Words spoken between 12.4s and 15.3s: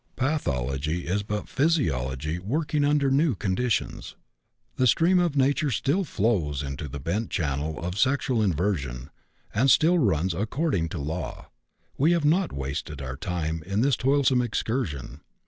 wasted our time in this toilsome excursion.